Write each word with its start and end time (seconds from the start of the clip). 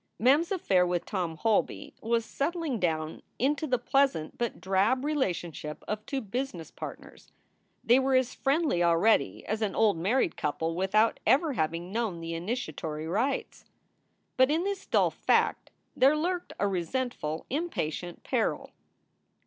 Mem 0.17 0.39
s 0.41 0.49
affair 0.49 0.83
with 0.83 1.05
Tom 1.05 1.37
Holby 1.37 1.93
was 2.01 2.25
settling 2.25 2.79
down 2.79 3.21
into 3.37 3.67
the 3.67 3.77
pleasant 3.77 4.35
but 4.35 4.59
drab 4.59 5.05
relationship 5.05 5.83
of 5.87 6.03
two 6.07 6.21
business 6.21 6.71
partners. 6.71 7.31
They 7.83 7.99
were 7.99 8.15
as 8.15 8.33
friendly 8.33 8.81
already 8.81 9.45
as 9.45 9.61
an 9.61 9.75
old 9.75 9.97
married 9.97 10.35
couple 10.35 10.73
with 10.73 10.95
out 10.95 11.19
ever 11.27 11.53
having 11.53 11.91
known 11.91 12.19
the 12.19 12.33
initiatory 12.33 13.05
rites. 13.07 13.65
But 14.37 14.49
in 14.49 14.63
this 14.63 14.87
dull 14.87 15.11
fact 15.11 15.69
there 15.95 16.17
lurked 16.17 16.53
a 16.59 16.67
resentful, 16.67 17.45
impatient 17.51 18.23
peril. 18.23 18.71